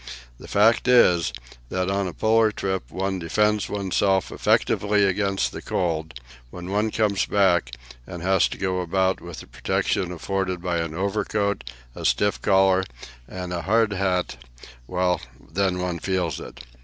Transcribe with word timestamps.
The 0.39 0.47
fact 0.47 0.87
is, 0.87 1.31
that 1.69 1.91
on 1.91 2.07
a 2.07 2.13
Polar 2.13 2.51
trip 2.51 2.89
one 2.89 3.19
defends 3.19 3.69
oneself 3.69 4.31
effectively 4.31 5.05
against 5.05 5.51
the 5.51 5.61
cold; 5.61 6.19
when 6.49 6.71
one 6.71 6.89
comes 6.89 7.27
back, 7.27 7.69
and 8.07 8.23
has 8.23 8.47
to 8.47 8.57
go 8.57 8.79
about 8.81 9.21
with 9.21 9.41
the 9.41 9.45
protection 9.47 10.11
afforded 10.11 10.59
by 10.59 10.77
an 10.79 10.95
overcoat, 10.95 11.69
a 11.93 12.03
stiff 12.03 12.41
collar, 12.41 12.83
and 13.27 13.53
a 13.53 13.61
hard 13.61 13.93
hat 13.93 14.37
well, 14.87 15.21
then 15.51 15.77
one 15.77 15.99
feels 15.99 16.39
it. 16.39 16.61